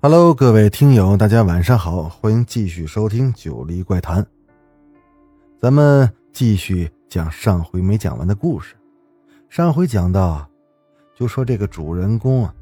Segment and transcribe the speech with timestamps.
[0.00, 4.22] Hello，各位听友，大家晚上好，欢迎继续收听《九黎怪谈》。
[5.60, 8.76] 咱们继续讲上回没讲完的故事。
[9.48, 10.48] 上回讲到，
[11.16, 12.54] 就说这个主人公啊，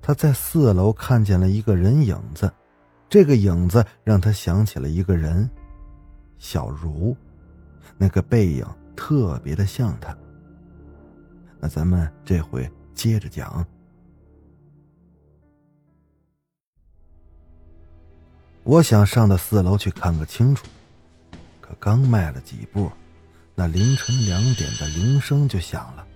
[0.00, 2.50] 他在四楼看见了一个人影子，
[3.06, 5.48] 这个影子让他想起了一个人，
[6.38, 7.14] 小茹，
[7.98, 8.64] 那个背影
[8.96, 10.16] 特别的像他。
[11.60, 13.62] 那咱们这回接着讲。
[18.68, 20.66] 我想上到四楼去看个清楚，
[21.58, 22.92] 可刚迈了几步，
[23.54, 26.06] 那凌晨两点的铃声就响了。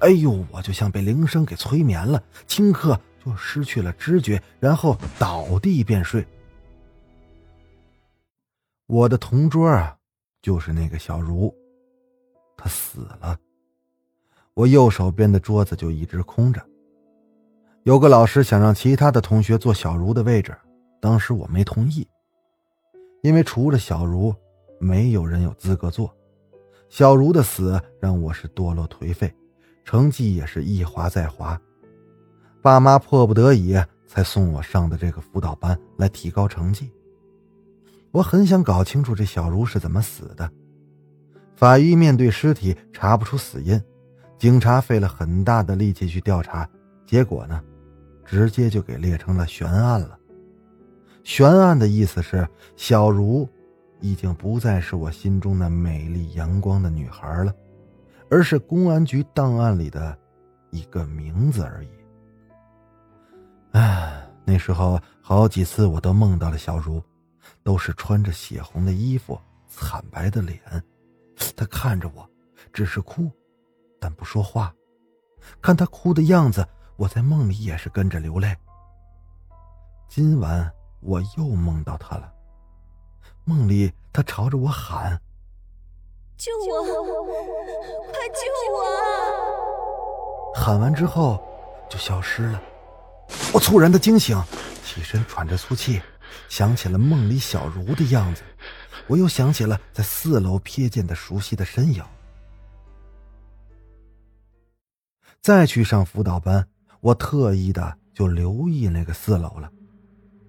[0.00, 6.22] 哎呦，我就像被铃声给催眠了，顷刻就失去了知觉，然后倒地便睡。
[8.86, 9.96] 我的同桌啊，
[10.42, 11.50] 就是那个小茹，
[12.58, 13.38] 她死了。
[14.52, 16.62] 我右手边的桌子就一直空着。
[17.84, 20.54] 有个老师想让其他的同学坐小茹的位置。
[21.00, 22.06] 当时我没同意，
[23.22, 24.34] 因为除了小茹，
[24.78, 26.14] 没有人有资格做。
[26.88, 29.34] 小茹的死让我是堕落颓废，
[29.84, 31.58] 成绩也是一滑再滑。
[32.60, 33.74] 爸妈迫不得已
[34.06, 36.92] 才送我上的这个辅导班来提高成绩。
[38.10, 40.50] 我很想搞清楚这小茹是怎么死的。
[41.54, 43.80] 法医面对尸体查不出死因，
[44.36, 46.68] 警察费了很大的力气去调查，
[47.06, 47.62] 结果呢，
[48.24, 50.18] 直接就给列成了悬案了。
[51.22, 53.48] 悬案的意思是，小茹
[54.00, 57.54] 已经不再是我心中那美丽阳光的女孩了，
[58.30, 60.16] 而是公安局档案里的
[60.70, 61.88] 一个名字而已。
[63.72, 67.02] 唉，那时候好几次我都梦到了小茹，
[67.62, 69.38] 都是穿着血红的衣服，
[69.68, 70.58] 惨白的脸，
[71.54, 72.28] 她看着我，
[72.72, 73.30] 只是哭，
[74.00, 74.74] 但不说话。
[75.60, 76.66] 看她哭的样子，
[76.96, 78.56] 我在梦里也是跟着流泪。
[80.08, 80.72] 今晚。
[81.00, 82.32] 我又梦到他了，
[83.44, 85.20] 梦里他朝着我喊
[86.36, 86.84] ：“救我！
[86.84, 88.40] 快救
[88.74, 91.42] 我！”喊完之后
[91.88, 92.60] 就消失了。
[93.54, 94.40] 我猝然的惊醒，
[94.84, 96.02] 起身喘着粗气，
[96.48, 98.42] 想起了梦里小茹的样子，
[99.06, 102.04] 我又想起了在四楼瞥见的熟悉的身影。
[105.40, 106.68] 再去上辅导班，
[107.00, 109.70] 我特意的就留意那个四楼了。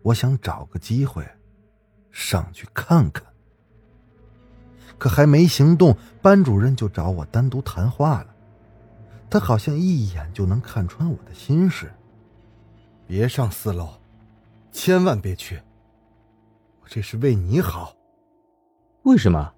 [0.01, 1.27] 我想找个机会
[2.11, 3.23] 上去看看，
[4.97, 8.35] 可还没行动，班主任就找我单独谈话了。
[9.29, 11.91] 他好像一眼就能看穿我的心事。
[13.07, 13.89] 别上四楼，
[14.71, 15.61] 千万别去！
[16.81, 17.95] 我这是为你好。
[19.03, 19.53] 为什么？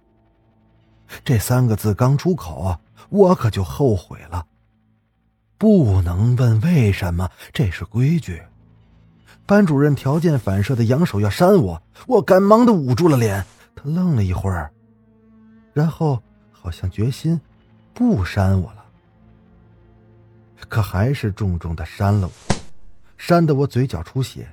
[1.24, 4.48] 这三个字刚出口，我可就后悔了。
[5.58, 8.42] 不能问为什么，这是规矩。
[9.46, 13.46] 班主任条件反射的扬手要扇我，我赶忙的捂住了脸。
[13.76, 14.72] 他愣了一会儿，
[15.74, 16.22] 然后
[16.52, 17.40] 好像决心
[17.94, 18.86] 不扇我了，
[20.70, 22.56] 可还是重重的扇了我，
[23.18, 24.48] 扇得我嘴角出血。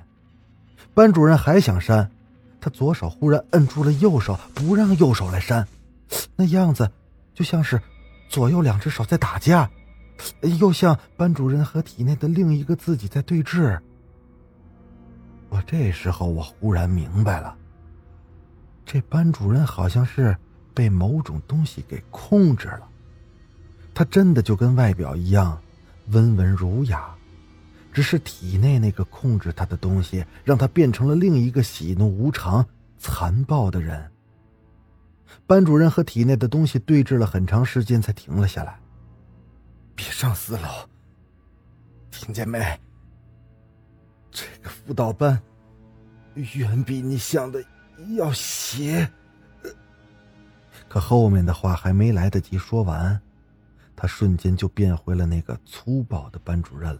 [0.93, 2.11] 班主任还想扇，
[2.59, 5.65] 他左手忽然摁住了右手，不让右手来扇，
[6.35, 6.91] 那样子
[7.33, 7.81] 就像是
[8.27, 9.69] 左右两只手在打架，
[10.59, 13.79] 又像班主任和体内的另一个自己在对峙。
[15.51, 17.53] 我这时候，我忽然明白了，
[18.85, 20.35] 这班主任好像是
[20.73, 22.87] 被某种东西给控制了。
[23.93, 25.61] 他真的就跟外表一样，
[26.07, 27.13] 温文儒雅，
[27.91, 32.65] 只是体内那个控制他的东西，让他变成了另一个喜怒无常、
[32.97, 34.09] 残暴的人。
[35.45, 38.79] 班主任和体内的东西对峙了很长时间，才停了下来。
[39.95, 40.69] 别上四楼，
[42.09, 42.79] 听见没？
[44.31, 45.39] 这个辅导班
[46.33, 47.63] 远比你想的
[48.15, 49.09] 要邪。
[50.87, 53.19] 可后面的话还没来得及说完，
[53.95, 56.99] 他瞬间就变回了那个粗暴的班主任了。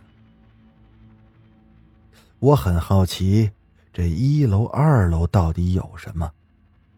[2.39, 3.51] 我很好奇，
[3.91, 6.31] 这一楼、二楼到底有什么？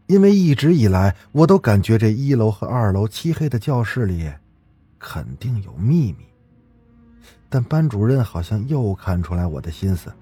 [0.08, 4.32] 因为一直以来，我都感觉这一楼和二楼漆黑的教室里
[5.00, 6.26] 肯定有秘密。
[7.50, 10.14] 但班主任好像又看出来我的心思。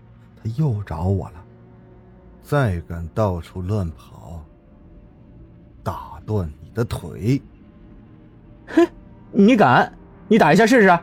[0.44, 1.44] 他又找我了，
[2.42, 4.44] 再敢到处乱跑，
[5.84, 7.42] 打断你的腿。
[8.68, 8.88] 哼，
[9.32, 9.92] 你敢？
[10.28, 11.00] 你打一下试试。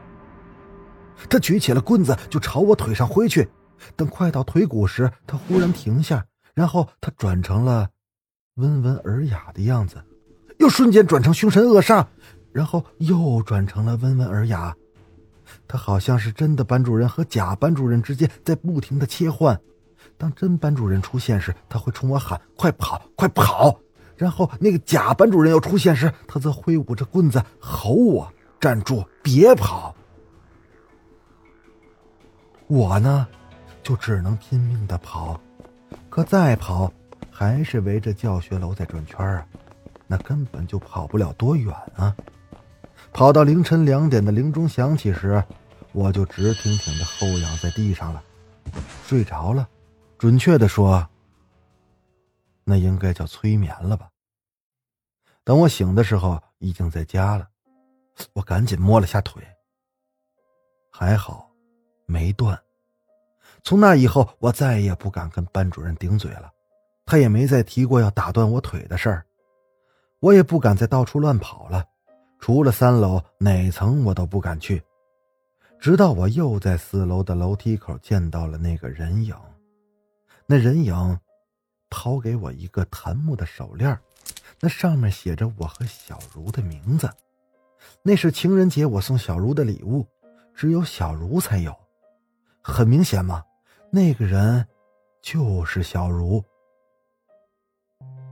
[1.29, 3.49] 他举起了棍子就朝我腿上挥去，
[3.94, 6.25] 等快到腿骨时，他忽然停下，
[6.55, 7.88] 然后他转成了
[8.55, 10.02] 温文尔雅的样子，
[10.58, 12.06] 又瞬间转成凶神恶煞，
[12.52, 14.75] 然后又转成了温文尔雅。
[15.68, 19.60] 他好像是真的班主任和假班主任之间在不停的切换。
[20.16, 23.78] 当真班主任出现时，他会冲我喊：“快跑，快跑！”
[24.16, 29.94] 然后那个假班主任要出现时，他则挥舞着棍子吼我：“站住，别跑！”
[32.66, 33.28] 我呢，
[33.82, 35.40] 就只能拼命的跑，
[36.10, 36.92] 可再跑，
[37.30, 39.46] 还是围着教学楼在转圈啊，
[40.06, 42.14] 那根本就跑不了多远啊！
[43.12, 45.42] 跑到凌晨两点的铃钟响起时，
[45.92, 48.22] 我就直挺挺的后仰在地上了，
[49.06, 49.68] 睡着了。
[50.18, 51.08] 准确的说，
[52.64, 54.08] 那应该叫催眠了吧。
[55.44, 57.48] 等我醒的时候，已经在家了。
[58.32, 59.42] 我赶紧摸了下腿，
[60.90, 61.48] 还好，
[62.06, 62.60] 没断。
[63.62, 66.50] 从那以后，我再也不敢跟班主任顶嘴了，
[67.06, 69.24] 他也没再提过要打断我腿的事儿。
[70.20, 71.84] 我也不敢再到处乱跑了，
[72.38, 74.82] 除了三楼，哪层我都不敢去。
[75.79, 79.35] 直到我又在四楼的楼梯口见到了那个人影。
[80.46, 81.20] 那人影
[81.90, 83.99] 抛给我一个檀木的手链，
[84.61, 87.08] 那上面写着我和小茹的名字。
[88.02, 90.06] 那是情人节我送小茹的礼物，
[90.55, 91.75] 只有小茹才有。
[92.62, 93.44] 很明显嘛，
[93.90, 94.67] 那个人
[95.23, 96.43] 就是小茹。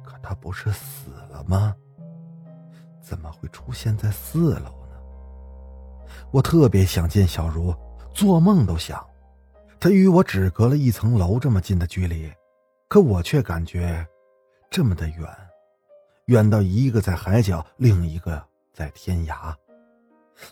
[0.05, 1.75] 可他不是死了吗？
[3.07, 4.97] 怎么会出现在四楼呢？
[6.33, 7.73] 我特别想见小茹，
[8.13, 9.07] 做梦都想。
[9.79, 12.29] 她与我只隔了一层楼这么近的距离，
[12.89, 14.05] 可我却感觉
[14.69, 15.25] 这么的远，
[16.25, 19.55] 远到一个在海角，另一个在天涯。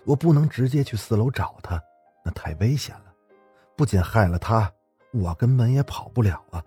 [0.05, 1.83] 我不能直接去四楼找他，
[2.25, 3.13] 那太危险了，
[3.77, 4.71] 不仅害了他，
[5.13, 6.63] 我根本也跑不了啊！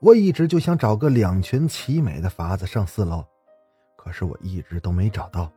[0.00, 3.22] 我一直就想找个两全其美的法子上四楼，
[4.08, 5.52] 可是我一直都没找到。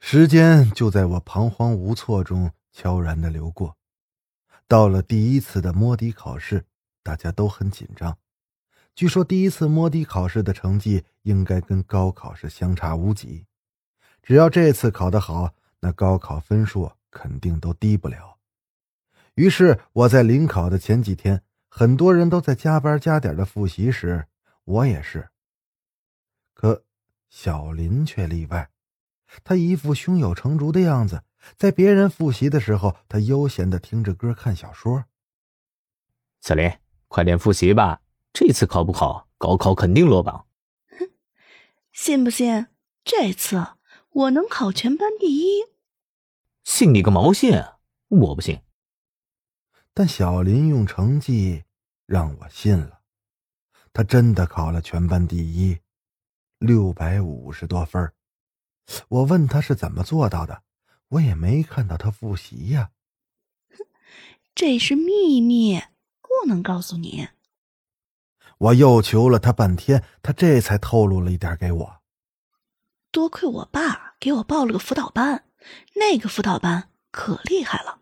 [0.00, 2.50] 时间就在我彷徨无措中。
[2.72, 3.76] 悄然的流过，
[4.66, 6.64] 到了第一次的摸底考试，
[7.02, 8.16] 大家都很紧张。
[8.94, 13.44] 据说第一次摸底考试的成绩应该跟高考是相差无几，
[14.22, 18.38] 只要这次考得好，那高考分数肯定都低不了。
[19.34, 24.26] 于是我在临考的前几天，很多人都在加班加点的复习时，
[24.64, 25.28] 我也是。
[26.62, 26.84] 可
[27.28, 28.70] 小林却例外，
[29.42, 31.24] 他一副胸有成竹的样子。
[31.56, 35.06] 在别人复习的时候，他悠闲的听着歌、看小说。
[36.40, 36.70] 小林，
[37.08, 40.46] 快点复习吧，这次考不好，高考肯定落榜。
[40.90, 41.10] 哼，
[41.90, 42.68] 信不信？
[43.02, 43.60] 这次
[44.10, 45.64] 我能考全班第一？
[46.62, 47.60] 信你个毛信！
[48.06, 48.60] 我不信。
[49.92, 51.64] 但小林用成绩
[52.06, 53.00] 让我信了，
[53.92, 55.80] 他真的考了全班第一，
[56.62, 58.12] 六百五十多分。
[59.08, 60.62] 我问他是怎么做到的。
[61.08, 62.90] 我也没看到他复习呀。
[64.54, 65.78] 这是秘密，
[66.22, 67.28] 不能告诉你。
[68.56, 72.00] 我又求了他半天，他这才透露了一点给我。
[73.10, 75.44] 多亏我爸给我报了个辅导班，
[75.96, 78.00] 那个辅导班可厉害了，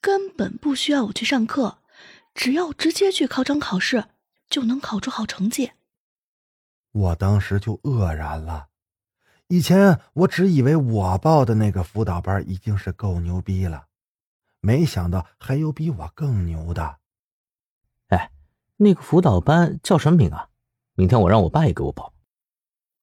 [0.00, 1.82] 根本不需要我去上课，
[2.34, 4.04] 只要直接去考场考试，
[4.48, 5.72] 就能考出好成绩。
[6.98, 8.68] 我当时就愕然了。
[9.46, 13.86] 以前我只以为我报的那个辅导班已经是够牛逼了，
[14.60, 16.98] 没想到还有比我更牛的。
[18.08, 18.30] 哎，
[18.76, 20.48] 那个辅导班叫什么名啊？
[20.94, 22.12] 明天我让我爸也给我报。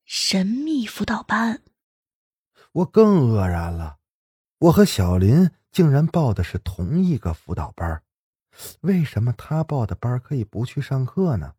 [0.03, 1.61] 神秘辅导班。
[2.73, 3.97] 我更愕然了，
[4.59, 8.03] 我和小林竟然报的是同一个辅导班，
[8.81, 11.55] 为什么他报的班可以不去上课呢，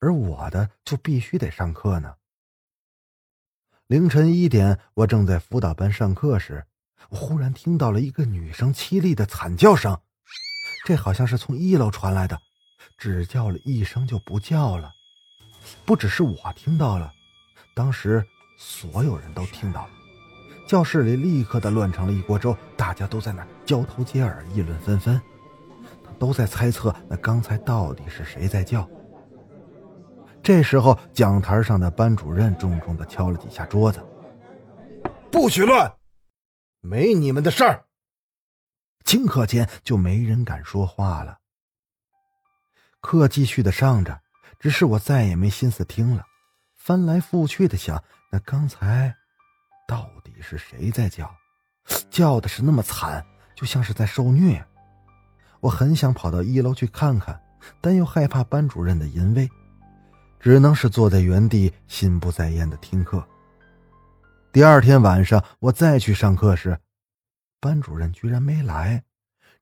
[0.00, 2.14] 而我的就必须得上课呢？
[3.86, 6.66] 凌晨一点，我正在辅导班上课时，
[7.08, 9.98] 我忽然听到了一个女生凄厉的惨叫声，
[10.84, 12.38] 这好像是从一楼传来的，
[12.98, 14.92] 只叫了一声就不叫了。
[15.84, 17.12] 不只是我听到了，
[17.74, 18.24] 当时
[18.58, 19.90] 所有人都听到了，
[20.66, 25.20] 教室里立刻的乱成了一锅粥，大家都在那交头接耳，议论纷纷，
[26.18, 28.88] 都在猜测那刚才到底是谁在叫。
[30.48, 34.02] 这时候，讲台上的班主任重重的敲了几下桌子
[35.30, 35.94] ：“不许乱，
[36.80, 37.84] 没你们的事儿。”
[39.04, 41.36] 顷刻间，就没人敢说话了。
[43.02, 44.22] 课继续的上着，
[44.58, 46.24] 只是我再也没心思听了。
[46.76, 48.02] 翻来覆去的想，
[48.32, 49.14] 那刚才
[49.86, 51.30] 到底是谁在叫？
[52.08, 53.22] 叫的是那么惨，
[53.54, 54.66] 就像是在受虐。
[55.60, 57.38] 我很想跑到一楼去看看，
[57.82, 59.46] 但又害怕班主任的淫威，
[60.40, 63.26] 只能是坐在原地，心不在焉的听课。
[64.52, 66.78] 第二天晚上，我再去上课时，
[67.60, 69.04] 班主任居然没来，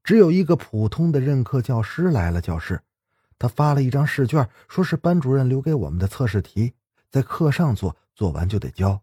[0.04, 2.80] 只有一个普通的任课教师来了教室。
[3.38, 6.72] 他发了一张试卷，说是班主任留给我们的测试题，
[7.10, 9.00] 在课上做，做完就得交。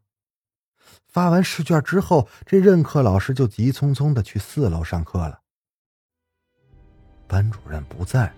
[1.08, 5.40] 发完试卷之后，这任课老师就急匆匆的去四楼上课了。
[7.28, 8.34] 班主任不在，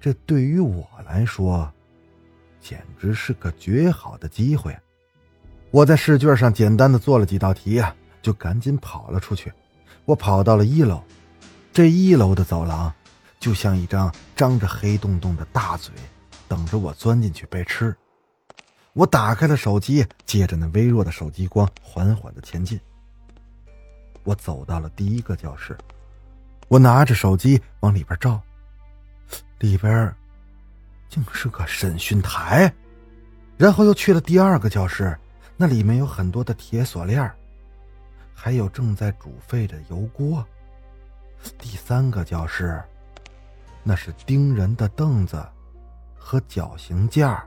[0.00, 1.72] 这对于我来说，
[2.64, 4.74] 简直是个绝好的机会。
[5.70, 9.52] 我在试卷上简单的做了几道题啊，就赶紧跑了出去。
[10.06, 11.02] 我跑到了一楼，
[11.74, 12.90] 这一楼的走廊。
[13.40, 15.92] 就像一张张着黑洞洞的大嘴，
[16.48, 17.94] 等着我钻进去被吃。
[18.94, 22.80] 我打开了手机，借着那微弱的手机光，缓缓的前进。
[24.22, 25.76] 我走到了第一个教室，
[26.68, 28.40] 我拿着手机往里边照，
[29.58, 30.10] 里边
[31.08, 32.72] 竟是个审讯台。
[33.56, 35.18] 然后又去了第二个教室，
[35.56, 37.30] 那里面有很多的铁锁链，
[38.34, 40.44] 还有正在煮沸的油锅。
[41.58, 42.82] 第三个教室。
[43.86, 45.46] 那是盯人的凳子
[46.16, 47.46] 和绞刑架。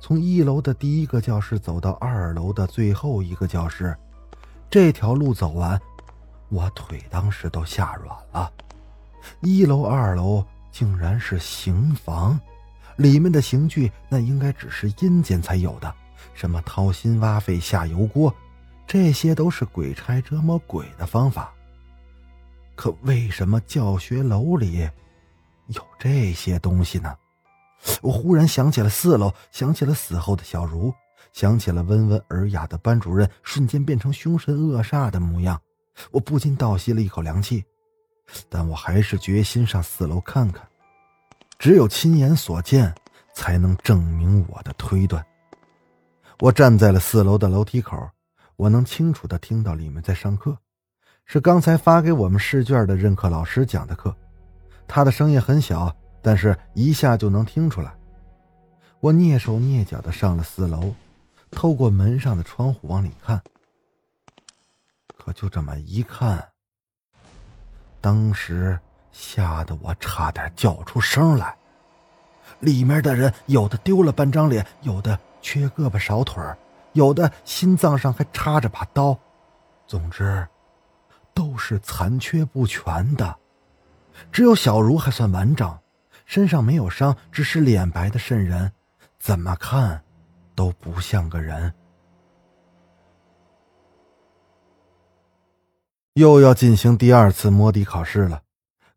[0.00, 3.96] 从一楼的第一个教室走到二楼的最后一个教室，
[4.68, 5.80] 这条路走完，
[6.48, 8.52] 我腿当时都吓软了。
[9.38, 12.38] 一楼、二楼竟然是刑房，
[12.96, 15.94] 里面的刑具那应该只是阴间才有的，
[16.34, 18.34] 什么掏心挖肺下油锅，
[18.84, 21.54] 这些都是鬼差折磨鬼的方法。
[22.74, 24.90] 可为什么教学楼里？
[25.68, 27.16] 有这些东西呢，
[28.02, 30.92] 我忽然想起了四楼，想起了死后的小茹，
[31.32, 35.62] 想起了温文尔雅的班主任瞬间变成凶神恶煞的模样，
[36.10, 37.64] 我不禁倒吸了一口凉气。
[38.48, 40.66] 但我还是决心上四楼看看，
[41.58, 42.94] 只有亲眼所见，
[43.34, 45.24] 才能证明我的推断。
[46.40, 47.96] 我站在了四楼的楼梯口，
[48.56, 50.56] 我能清楚的听到里面在上课，
[51.24, 54.14] 是刚才发给我们试卷的任课老师讲的课。
[54.86, 57.94] 他的声音很小，但是一下就能听出来。
[59.00, 60.94] 我蹑手蹑脚的上了四楼，
[61.50, 63.40] 透过门上的窗户往里看。
[65.16, 66.46] 可就这么一看，
[68.04, 68.78] 当时
[69.12, 71.56] 吓得我差点叫出声来。
[72.60, 76.44] 里面的人有的丢了半张脸，有的缺胳膊少腿
[76.92, 79.18] 有的心脏上还插着把刀，
[79.86, 80.46] 总之，
[81.32, 83.34] 都是残缺不全的。
[84.30, 85.74] 只有小茹还算完整，
[86.26, 88.70] 身上没有伤，只是脸白的渗人，
[89.18, 90.04] 怎么看
[90.54, 91.72] 都不像个人。
[96.14, 98.42] 又要进行第二次摸底考试了，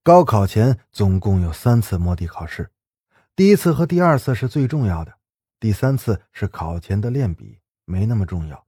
[0.04, 2.70] 高考前总共有三次摸底考试，
[3.36, 5.14] 第一次和第二次是最重要的，
[5.60, 8.66] 第三次是考前的练笔，没那么重要。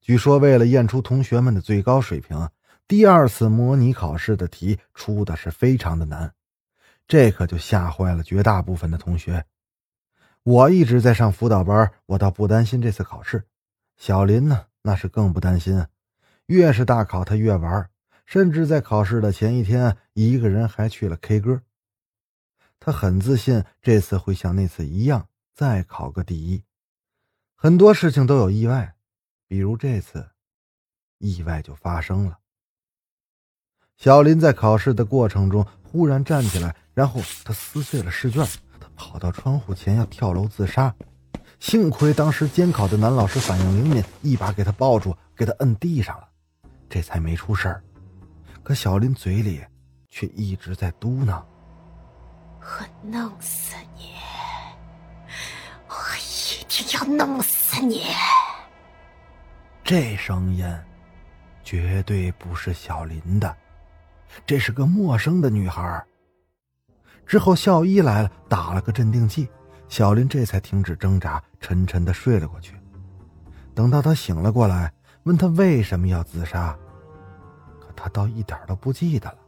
[0.00, 2.48] 据说为了验出同学们的最高水平。
[2.88, 6.32] 第二次模拟考试的题出的是非常的难，
[7.08, 9.44] 这可就吓坏了绝大部分的同学。
[10.44, 13.44] 我一直在上辅导班，我倒不担心这次考试。
[13.96, 15.84] 小林呢，那是更不担心，
[16.46, 17.90] 越是大考他越玩，
[18.24, 21.62] 甚至在考试的前一天，一个人还去了 K 歌。
[22.78, 26.62] 他很自信，这次会像那次一样再考个第一。
[27.56, 28.94] 很多事情都有意外，
[29.48, 30.28] 比如这次，
[31.18, 32.38] 意外就发生了。
[33.96, 38.46] 小林在考试的过程中忽然站起来，然后他撕碎了试卷，
[38.78, 40.94] 他跑到窗户前要跳楼自杀。
[41.58, 46.28] 幸亏当时监考的男老师反应灵敏，一把给他抱住，给他摁地上了，
[46.88, 47.82] 这才没出事儿。
[48.62, 49.64] 可小林嘴里
[50.08, 51.42] 却一直在嘟囔
[52.60, 54.12] ：“我弄死你！
[55.88, 58.02] 我一定要弄死你！”
[59.84, 60.66] 这声音
[61.62, 63.56] 绝对不是小林的。
[64.44, 66.04] 这是个陌生的女孩。
[67.24, 69.48] 之后校医来了，打了个镇定剂，
[69.88, 72.74] 小林这才停止挣扎，沉沉的睡了过去。
[73.74, 74.92] 等到他醒了过来，
[75.26, 76.72] 问他为什么要自杀，
[77.80, 79.38] 可他倒一点都不记得了，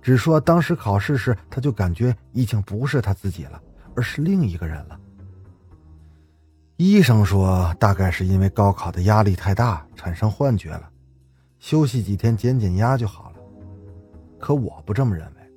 [0.00, 3.62] 只说当时考试时他就感觉已经不是他自己了，
[3.94, 4.98] 而是另一个人了。
[6.78, 10.88] 医生说，大概是因为高考的压力太大，产生幻觉了，
[11.58, 13.36] 休息几天减减压就好了。
[14.38, 15.52] 可我不这么认为，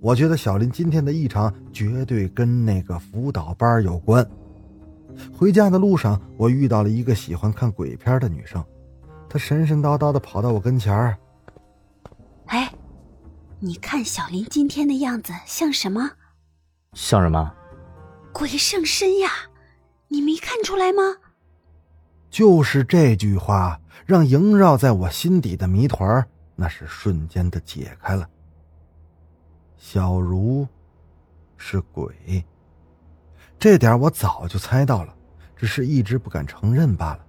[0.00, 4.24] 我觉得小林今天的异常绝对跟那个辅导班有关。
[5.36, 8.64] 回家的路上，我遇到了一个喜欢看鬼片的女生，
[9.28, 11.16] 她神神叨叨的跑到我跟前儿。
[12.46, 12.72] 哎，
[13.60, 16.10] 你看小林今天的样子像什么？
[16.92, 17.52] 像什么？
[18.32, 19.30] 鬼上身呀！
[20.08, 21.02] 你没看出来吗？
[22.30, 28.28] 就是这句话，让萦绕在我心底的谜团那是瞬间的解开了。
[29.76, 30.66] 小茹
[31.56, 32.44] 是鬼，
[33.58, 35.14] 这点我早就猜到了，
[35.56, 37.20] 只是一直不敢承认罢了。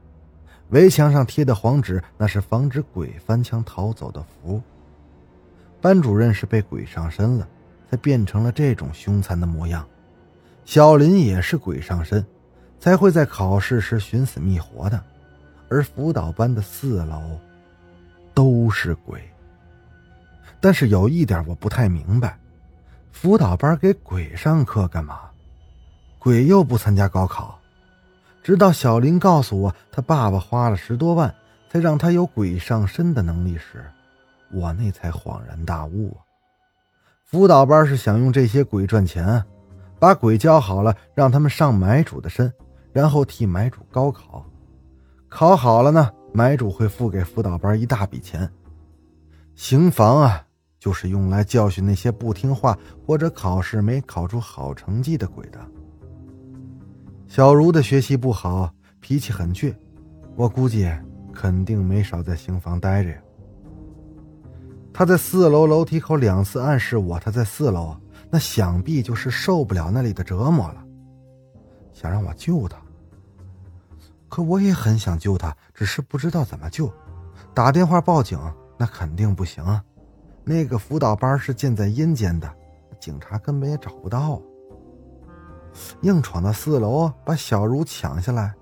[0.69, 4.61] 围墙上贴的黄纸，那是防止鬼翻墙逃走的符。
[5.79, 7.47] 班主任是被鬼上身了，
[7.89, 9.87] 才变成了这种凶残的模样。
[10.65, 12.25] 小林也是鬼上身，
[12.79, 15.01] 才会在考试时寻死觅活的。
[15.69, 17.39] 而辅导班的四楼
[18.33, 19.21] 都是鬼。
[20.59, 22.37] 但是有一点我不太明白，
[23.11, 25.21] 辅导班给鬼上课干嘛？
[26.19, 27.59] 鬼又不参加高考。
[28.43, 31.33] 直到小林告诉我，他爸爸花了十多万
[31.69, 33.85] 才让他有鬼上身的能力时，
[34.51, 36.23] 我那才恍然大悟啊！
[37.25, 39.43] 辅导班是想用这些鬼赚钱，
[39.99, 42.51] 把鬼教好了，让他们上买主的身，
[42.93, 44.45] 然后替买主高考。
[45.27, 48.49] 考好了呢，买主会付给辅导班一大笔钱。
[49.55, 50.45] 刑房啊，
[50.79, 55.59] 就是用来教训那些不听话或者考试没考出好成绩的鬼的。
[57.27, 59.75] 小茹的学习不好，脾气很倔，
[60.35, 60.89] 我估计
[61.33, 63.17] 肯定没少在刑房待着呀。
[64.93, 67.95] 他在四楼楼梯口两次暗示我他在四楼，
[68.31, 70.83] 那想必就是受不了那里的折磨了，
[71.93, 72.77] 想让我救他。
[74.29, 76.91] 可我也很想救他，只是不知道怎么救。
[77.53, 78.39] 打电话报警
[78.77, 79.83] 那肯定不行啊，
[80.43, 82.51] 那个辅导班是建在阴间的，
[82.99, 84.41] 警察根本也找不到。
[86.01, 88.53] 硬闯到四楼把小茹抢下来，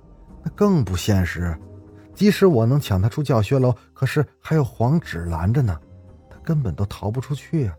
[0.44, 1.58] 那更不现实。
[2.14, 5.78] 即使我能抢她出教学楼，可是还有黄纸拦着呢，
[6.30, 7.76] 她根本都逃不出去呀。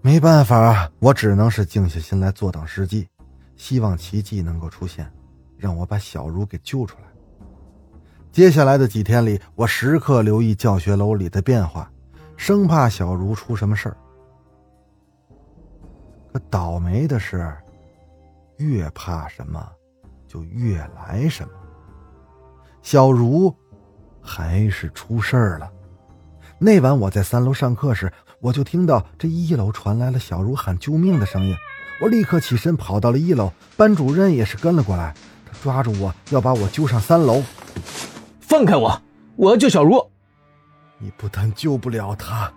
[0.00, 3.06] 没办法，我只能是静下心来坐等时机，
[3.56, 5.08] 希望奇迹能够出现，
[5.56, 7.04] 让我把小茹给救出来。
[8.32, 11.88] 接下来的几天里，我时刻留意教学楼里的变化，
[12.36, 13.96] 生怕小茹出什么事儿。
[16.32, 17.54] 可倒霉的是，
[18.56, 19.62] 越怕什么，
[20.26, 21.52] 就越来什么。
[22.80, 23.54] 小茹
[24.20, 25.70] 还是出事儿了。
[26.58, 31.54] 那晚我在三楼上课时，我就听到这一楼传来了小茹喊救命的声音。
[32.00, 35.14] 我立刻起身跑到了一楼，班主任也是跟了过来，
[35.44, 37.42] 他抓住我要把我揪上三楼。
[38.40, 39.00] 放开我！
[39.36, 40.10] 我要救小茹。
[40.98, 42.52] 你不但救不了她，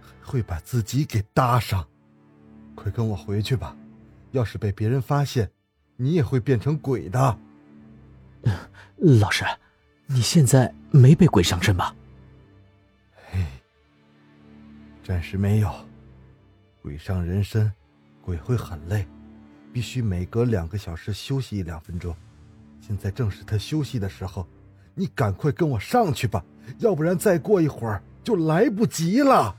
[0.00, 1.84] 还会把自己给搭上。
[2.74, 3.76] 快跟我回去吧！
[4.32, 5.50] 要是被别人发现，
[5.96, 7.38] 你也会变成鬼的。
[8.96, 9.44] 老师，
[10.06, 11.94] 你现在没被鬼上身吧？
[13.30, 13.44] 嘿，
[15.04, 15.72] 暂时没有。
[16.82, 17.72] 鬼上人身，
[18.20, 19.06] 鬼会很累，
[19.72, 22.14] 必须每隔两个小时休息一两分钟。
[22.80, 24.46] 现在正是他休息的时候，
[24.94, 26.44] 你赶快跟我上去吧，
[26.78, 29.56] 要不然再过一会儿就来不及了。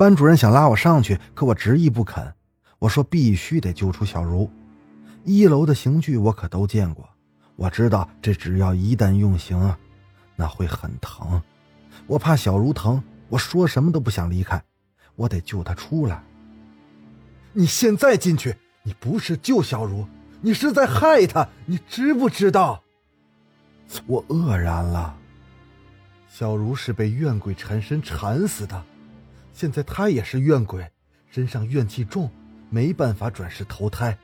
[0.00, 2.32] 班主任想拉我上去，可我执意不肯。
[2.78, 4.50] 我说必须得救出小茹。
[5.24, 7.06] 一楼的刑具我可都见过，
[7.54, 9.76] 我知道这只要一旦用刑，
[10.36, 11.42] 那会很疼。
[12.06, 14.64] 我怕小茹疼，我说什么都不想离开。
[15.16, 16.24] 我得救她出来。
[17.52, 20.06] 你现在进去，你不是救小茹，
[20.40, 22.82] 你是在害她，你知不知道？
[24.06, 25.14] 我愕然了。
[26.26, 28.82] 小茹是被怨鬼缠身缠死的。
[29.60, 30.90] 现在他也是怨鬼，
[31.30, 32.30] 身上怨气重，
[32.70, 34.16] 没办法转世投胎。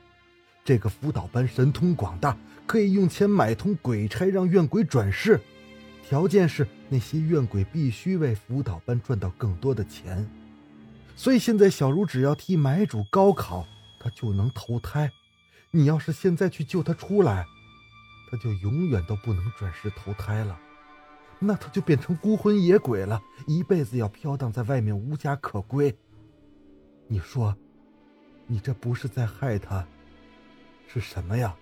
[0.65, 5.39] 这个辅导班神通广大，可以用钱买通鬼差，让怨鬼转世。
[6.03, 10.27] 条件是那些怨鬼必须为辅导班赚到更多的钱。
[11.15, 13.67] 所以现在小茹只要替买主高考，
[13.99, 15.11] 他就能投胎。
[15.69, 17.45] 你要是现在去救他出来，
[18.31, 20.57] 他就永远都不能转世投胎了。
[21.39, 25.95] 那他就变成孤魂野鬼了，一辈子要飘荡在外面，无家可归。
[27.07, 27.55] 你说，
[28.47, 29.85] 你这不是在害他，
[30.87, 31.55] 是什么呀？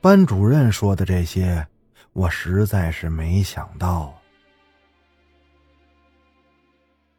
[0.00, 1.66] 班主任说的这些，
[2.12, 4.14] 我实在是没想到。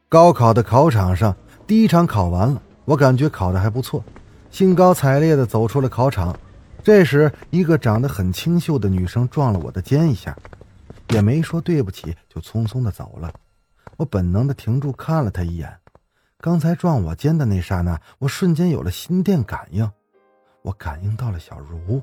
[0.09, 4.03] 高考的考场上，第一场考完了，我感觉考的还不错，
[4.49, 6.37] 兴高采烈的走出了考场。
[6.81, 10.35] 这时，一个长得很清秀的女生撞了我的肩一下。
[11.09, 13.33] 也没说对不起，就匆匆的走了。
[13.97, 15.79] 我本能的停住，看了他一眼。
[16.39, 19.89] 刚才撞我肩的那刹那，我瞬间有了心电感应。
[20.61, 22.01] 我感应到了小茹，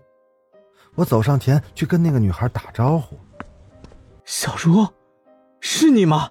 [0.94, 3.18] 我走上前去跟那个女孩打招呼
[4.24, 4.88] ：“小茹，
[5.60, 6.30] 是你吗？”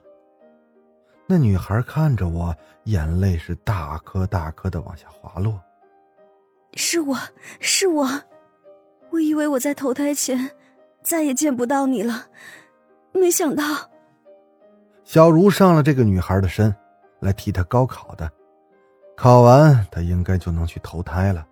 [1.28, 2.56] 那女孩看着我，
[2.86, 5.62] 眼泪是大颗大颗的往下滑落。
[6.74, 7.18] 是我
[7.60, 8.08] 是我，
[9.12, 10.52] 我以为我在投胎前
[11.04, 12.28] 再也见不到你了，
[13.13, 13.63] 没想到。
[15.04, 16.73] 小茹上了这个女孩的身，
[17.19, 18.32] 来替她高考的，
[19.15, 21.45] 考完她应该就能去投胎了。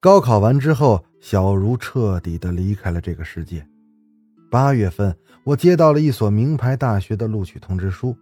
[0.00, 3.66] 高考完之后，小茹彻底的离开了这个世界。
[4.50, 8.16] 八月份，我接到了一所名牌大学的录取通知书。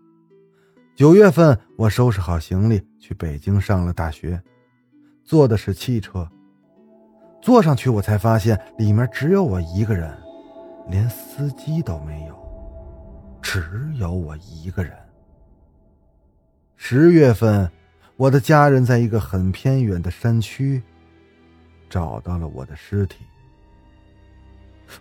[0.94, 4.42] 九月份，我收拾好行李去北京上了大学。
[5.22, 6.26] 坐的是汽车，
[7.42, 10.10] 坐上去我才发现里面只有我一个人，
[10.88, 12.36] 连司机都没有，
[13.42, 14.96] 只有我一个人。
[16.76, 17.70] 十月份，
[18.16, 20.80] 我的家人在一个很偏远的山区
[21.90, 23.24] 找到了我的尸体。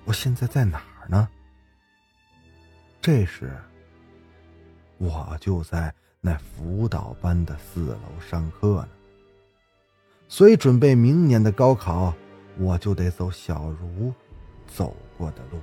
[0.05, 1.29] 我现在在哪儿呢？
[2.99, 3.51] 这时，
[4.97, 8.89] 我就在那辅导班的四楼上课呢。
[10.27, 12.11] 所以，准备明年的高考，
[12.57, 14.11] 我就得走小茹
[14.65, 15.59] 走过的路。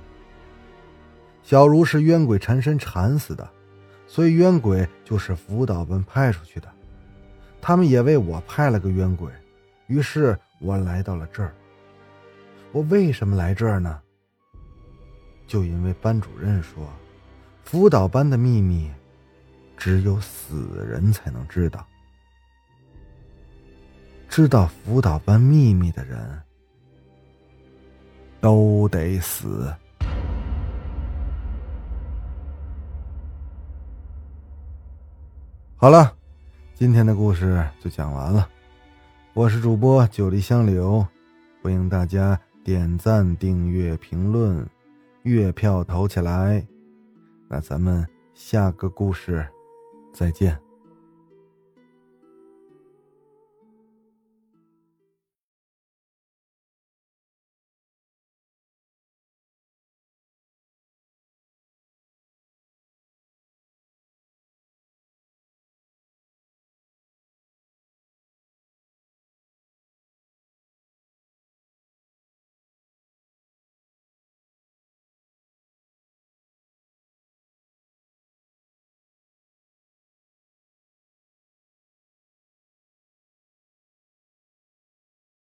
[1.43, 3.47] 小茹是冤鬼缠身缠死的，
[4.07, 6.67] 所以冤鬼就是辅导班派出去的。
[7.61, 9.31] 他们也为我派了个冤鬼，
[9.87, 11.53] 于是我来到了这儿。
[12.71, 14.01] 我为什么来这儿呢？
[15.45, 16.87] 就因为班主任说，
[17.63, 18.89] 辅导班的秘密，
[19.77, 21.85] 只有死人才能知道。
[24.29, 26.41] 知道辅导班秘密的人
[28.41, 29.71] 都得死。
[35.83, 36.15] 好了，
[36.73, 38.47] 今天的故事就讲完了。
[39.33, 41.05] 我是主播九黎香柳，
[41.61, 44.65] 欢迎大家点赞、订阅、评论，
[45.23, 46.65] 月票投起来。
[47.49, 49.45] 那咱们下个故事
[50.13, 50.57] 再见。